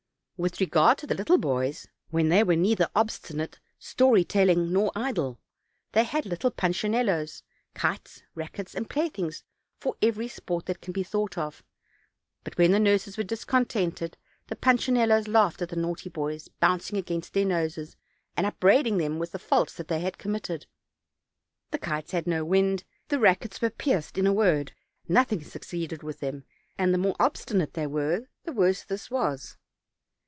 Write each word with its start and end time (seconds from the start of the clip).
With 0.43 0.59
regard 0.59 0.97
to 0.97 1.05
the 1.05 1.13
little 1.13 1.37
boys, 1.37 1.87
when 2.09 2.29
they 2.29 2.43
were 2.43 2.55
neither 2.55 2.89
obstinate, 2.95 3.59
story 3.77 4.23
telling, 4.23 4.73
nor 4.73 4.91
idle, 4.95 5.39
they 5.91 6.03
had 6.03 6.25
little 6.25 6.49
punchinellos, 6.49 7.43
kites, 7.75 8.23
rackets, 8.33 8.73
and 8.73 8.89
playthings 8.89 9.43
for 9.77 9.95
every 10.01 10.27
sport 10.27 10.65
that 10.65 10.81
can 10.81 10.93
be 10.93 11.03
thought 11.03 11.37
of; 11.37 11.63
but 12.43 12.57
when 12.57 12.71
the 12.71 12.79
nurses 12.79 13.17
were 13.17 13.23
discontented, 13.23 14.17
the 14.47 14.55
punchinellos 14.55 15.27
laughed 15.27 15.61
at 15.61 15.69
the 15.69 15.75
naughty 15.75 16.09
boys, 16.09 16.47
bouncing 16.47 16.97
against 16.97 17.35
their 17.35 17.45
noses, 17.45 17.95
and 18.35 18.47
upbraid 18.47 18.87
ing 18.87 18.97
them 18.97 19.19
with 19.19 19.33
the 19.33 19.37
faults 19.37 19.75
they 19.75 19.99
had 19.99 20.17
committed; 20.17 20.65
the 21.69 21.77
kites 21.77 22.13
had 22.13 22.25
no 22.25 22.43
wind, 22.43 22.83
the 23.09 23.19
rackets 23.19 23.61
were 23.61 23.69
pierced 23.69 24.17
in 24.17 24.25
a 24.25 24.33
word, 24.33 24.71
noth 25.07 25.31
ing 25.31 25.43
succeeded 25.43 26.01
with 26.01 26.19
them, 26.19 26.45
and 26.79 26.95
the 26.95 26.97
more 26.97 27.15
obstinate 27.19 27.75
they 27.75 27.85
were 27.85 28.25
the 28.43 28.51
worse 28.51 28.83
this 28.83 29.11
was. 29.11 29.57